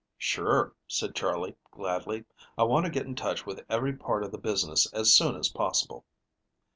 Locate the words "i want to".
2.57-2.91